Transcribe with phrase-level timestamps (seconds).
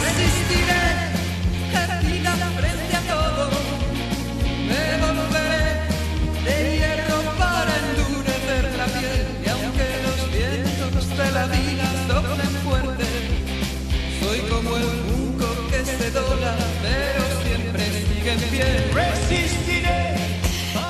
[0.00, 0.79] resistiré.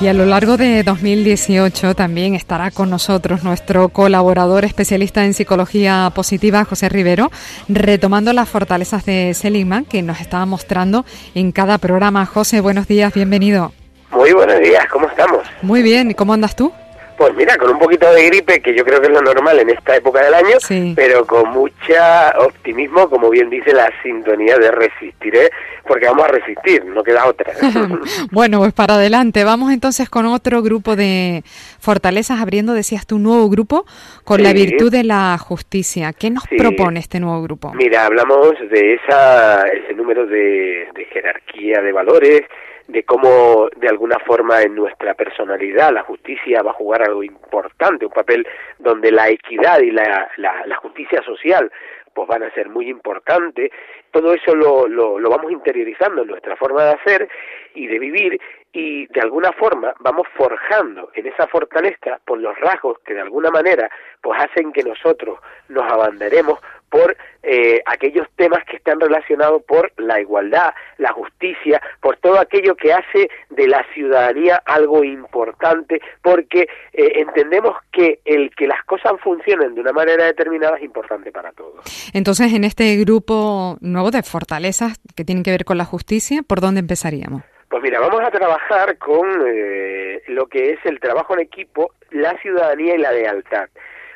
[0.00, 6.10] Y a lo largo de 2018 también estará con nosotros nuestro colaborador especialista en psicología
[6.14, 7.30] positiva, José Rivero,
[7.68, 12.24] retomando las fortalezas de Seligman que nos estaba mostrando en cada programa.
[12.24, 13.74] José, buenos días, bienvenido.
[14.10, 15.46] Muy buenos días, ¿cómo estamos?
[15.60, 16.72] Muy bien, ¿y cómo andas tú?
[17.20, 19.68] Pues mira, con un poquito de gripe, que yo creo que es lo normal en
[19.68, 20.56] esta época del año,
[20.96, 25.50] pero con mucha optimismo, como bien dice la sintonía de resistiré,
[25.86, 27.52] porque vamos a resistir, no queda otra.
[28.32, 31.42] bueno, pues para adelante, vamos entonces con otro grupo de
[31.78, 33.84] fortalezas, abriendo, decías tu nuevo grupo,
[34.24, 36.14] con la virtud de la justicia.
[36.14, 37.74] ¿Qué nos propone este nuevo grupo?
[37.74, 42.44] Mira, hablamos de esa, ese número de jerarquía de valores,
[42.90, 48.04] de cómo de alguna forma en nuestra personalidad la justicia va a jugar algo importante,
[48.04, 48.46] un papel
[48.78, 51.70] donde la equidad y la, la, justicia social
[52.14, 53.70] pues van a ser muy importantes.
[54.10, 57.28] Todo eso lo, lo, lo vamos interiorizando en nuestra forma de hacer
[57.74, 58.40] y de vivir
[58.72, 63.50] y de alguna forma vamos forjando en esa fortaleza por los rasgos que de alguna
[63.50, 63.90] manera
[64.20, 70.20] pues hacen que nosotros nos abanderemos por eh, aquellos temas que están relacionados por la
[70.20, 77.12] igualdad, la justicia, por todo aquello que hace de la ciudadanía algo importante, porque eh,
[77.14, 82.10] entendemos que el que las cosas funcionen de una manera determinada es importante para todos.
[82.12, 86.60] Entonces, en este grupo nuevo de fortalezas que tienen que ver con la justicia, ¿por
[86.60, 87.42] dónde empezaríamos?
[87.70, 92.36] Pues mira, vamos a trabajar con eh, lo que es el trabajo en equipo, la
[92.40, 93.68] ciudadanía y la lealtad.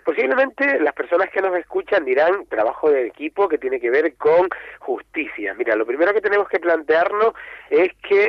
[0.05, 4.49] Posiblemente las personas que nos escuchan dirán trabajo de equipo que tiene que ver con
[4.81, 5.55] justicia.
[5.55, 7.33] Mira, lo primero que tenemos que plantearnos
[7.71, 8.25] es que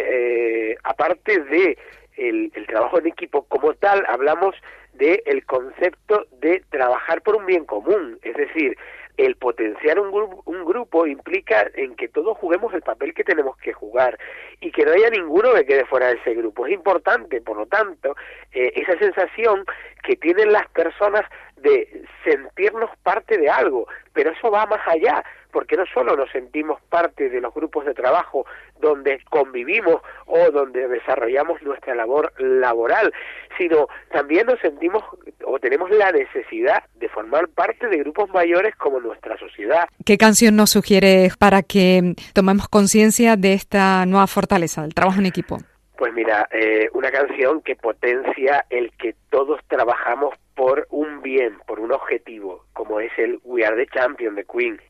[0.74, 1.76] eh, aparte de
[2.18, 4.54] el, trabajo en equipo como tal, hablamos
[4.94, 8.78] del el concepto de trabajar por un bien común, es decir,
[9.18, 13.58] el potenciar un, grupo, un grupo implica en que todos juguemos el papel que tenemos
[13.58, 14.18] que jugar
[14.62, 16.66] y que no haya ninguno que quede fuera de ese grupo.
[16.66, 18.16] Es importante, por lo tanto,
[18.52, 19.66] eh, esa sensación
[20.04, 21.24] que tienen las personas
[21.58, 25.24] de sentirnos parte de algo, pero eso va más allá,
[25.56, 28.46] porque no solo nos sentimos parte de los grupos de trabajo
[28.82, 33.14] donde convivimos o donde desarrollamos nuestra labor laboral,
[33.58, 35.02] sino también nos sentimos
[35.46, 39.88] o tenemos la necesidad de formar parte de grupos mayores como nuestra sociedad.
[40.06, 45.28] ¿Qué canción nos sugiere para que tomemos conciencia de esta nueva fortaleza, del trabajo en
[45.28, 45.60] equipo?
[45.98, 51.80] Pues mira, eh, una canción que potencia el que todos trabajamos por un bien, por
[51.80, 54.82] un objetivo, como es el We Are the Champion de Queen.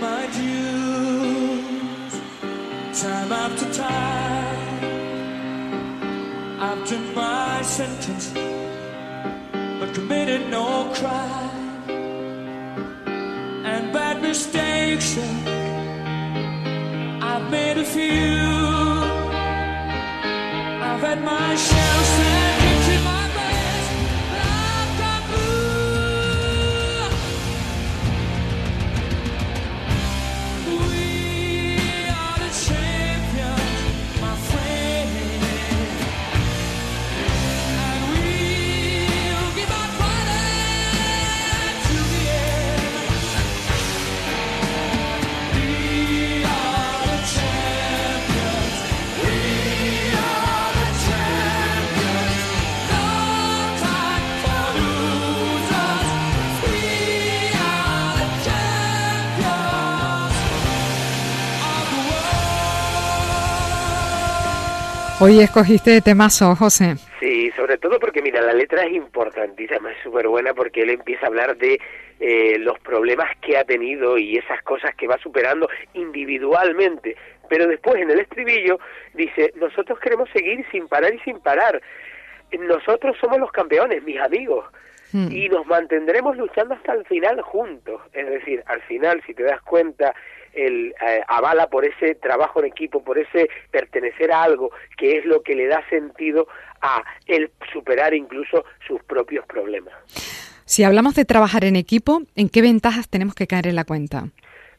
[0.00, 2.14] My dues,
[3.00, 4.84] time after time.
[6.60, 8.32] I've done my sentence,
[9.78, 11.88] but committed no crime.
[13.64, 15.16] And bad mistakes,
[17.22, 18.48] I've made a few.
[20.82, 21.77] I've had my share
[65.20, 66.94] Hoy escogiste temazo, José.
[67.18, 71.26] Sí, sobre todo porque, mira, la letra es importantísima, es súper buena porque él empieza
[71.26, 71.80] a hablar de
[72.20, 77.16] eh, los problemas que ha tenido y esas cosas que va superando individualmente.
[77.48, 78.78] Pero después, en el estribillo,
[79.14, 81.82] dice, nosotros queremos seguir sin parar y sin parar.
[82.56, 84.66] Nosotros somos los campeones, mis amigos.
[85.12, 85.32] Hmm.
[85.32, 88.00] Y nos mantendremos luchando hasta el final juntos.
[88.12, 90.14] Es decir, al final, si te das cuenta,
[90.66, 95.24] el eh, avala por ese trabajo en equipo, por ese pertenecer a algo que es
[95.24, 96.48] lo que le da sentido
[96.80, 99.94] a el superar incluso sus propios problemas.
[100.64, 104.28] Si hablamos de trabajar en equipo, ¿en qué ventajas tenemos que caer en la cuenta?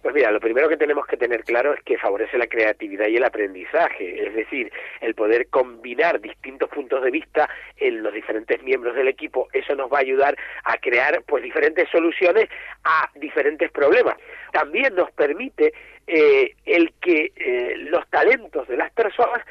[0.02, 3.18] Pues mira, lo primero que tenemos que tener claro es que favorece la creatividad y
[3.18, 4.72] el aprendizaje, es decir,
[5.02, 9.92] el poder combinar distintos puntos de vista en los diferentes miembros del equipo, eso nos
[9.92, 12.48] va a ayudar a crear pues diferentes soluciones
[12.86, 14.16] a diferentes problemas.
[14.51, 15.74] También nos permite
[16.07, 19.42] eh, el que eh, los talentos de las personas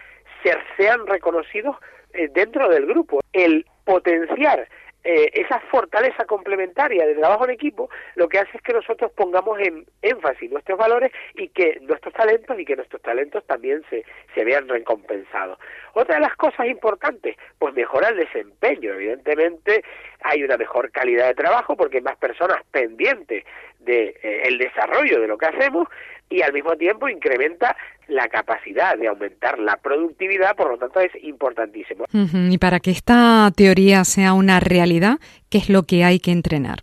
[0.76, 1.76] sean reconocidos
[2.14, 4.68] eh, dentro del grupo, el potenciar
[5.10, 9.58] eh, esa fortaleza complementaria de trabajo en equipo lo que hace es que nosotros pongamos
[9.58, 14.44] en énfasis nuestros valores y que nuestros talentos y que nuestros talentos también se, se
[14.44, 15.58] vean recompensados.
[15.94, 18.92] Otra de las cosas importantes, pues mejora el desempeño.
[18.92, 19.82] Evidentemente
[20.20, 23.44] hay una mejor calidad de trabajo porque hay más personas pendientes
[23.78, 25.88] del de, eh, desarrollo de lo que hacemos
[26.30, 27.76] y al mismo tiempo incrementa
[28.08, 32.04] la capacidad de aumentar la productividad, por lo tanto es importantísimo.
[32.12, 35.18] Y para que esta teoría sea una realidad,
[35.50, 36.78] ¿qué es lo que hay que entrenar?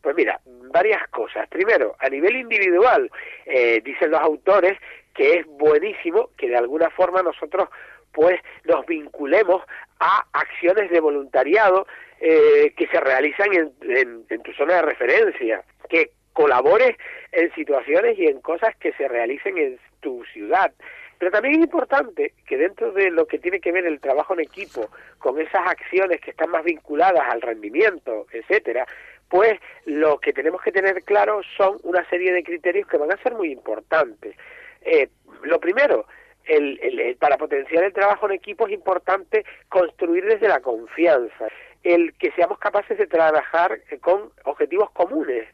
[0.00, 0.40] Pues mira,
[0.72, 1.48] varias cosas.
[1.48, 3.10] Primero, a nivel individual,
[3.46, 4.78] eh, dicen los autores
[5.14, 7.68] que es buenísimo que de alguna forma nosotros
[8.12, 9.62] pues nos vinculemos
[10.00, 11.86] a acciones de voluntariado
[12.20, 16.96] eh, que se realizan en, en tu zona de referencia, que colabores
[17.32, 20.72] en situaciones y en cosas que se realicen en tu ciudad.
[21.18, 24.40] Pero también es importante que dentro de lo que tiene que ver el trabajo en
[24.40, 28.86] equipo, con esas acciones que están más vinculadas al rendimiento, etcétera,
[29.28, 33.22] pues lo que tenemos que tener claro son una serie de criterios que van a
[33.22, 34.36] ser muy importantes.
[34.80, 35.08] Eh,
[35.44, 36.06] lo primero,
[36.44, 41.46] el, el, para potenciar el trabajo en equipo es importante construir desde la confianza,
[41.82, 45.46] el que seamos capaces de trabajar con objetivos comunes,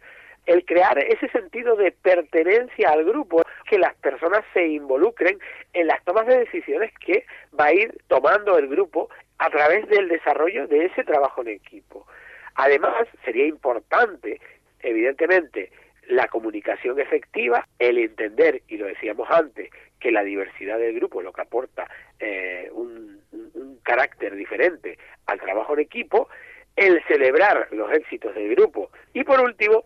[0.49, 5.39] el crear ese sentido de pertenencia al grupo, que las personas se involucren
[5.75, 7.27] en las tomas de decisiones que
[7.59, 12.07] va a ir tomando el grupo a través del desarrollo de ese trabajo en equipo.
[12.55, 14.41] Además, sería importante,
[14.81, 15.71] evidentemente,
[16.09, 21.35] la comunicación efectiva, el entender, y lo decíamos antes, que la diversidad del grupo lo
[21.35, 21.87] que aporta
[22.19, 24.97] eh, un, un carácter diferente
[25.27, 26.31] al trabajo en equipo,
[26.75, 29.85] el celebrar los éxitos del grupo y por último,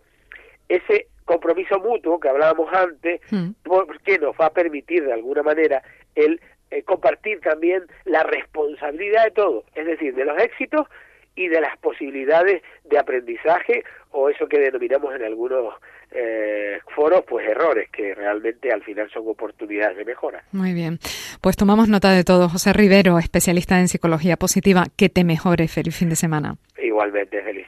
[0.76, 3.50] ese compromiso mutuo que hablábamos antes, mm.
[4.04, 5.82] que nos va a permitir de alguna manera
[6.14, 6.40] el
[6.70, 10.86] eh, compartir también la responsabilidad de todo, es decir, de los éxitos
[11.34, 15.74] y de las posibilidades de aprendizaje o eso que denominamos en algunos
[16.10, 20.44] eh, foros, pues errores, que realmente al final son oportunidades de mejora.
[20.52, 20.98] Muy bien,
[21.40, 22.48] pues tomamos nota de todo.
[22.50, 25.68] José Rivero, especialista en psicología positiva, que te mejore.
[25.68, 26.56] Feliz fin de semana.
[26.82, 27.66] Igualmente, feliz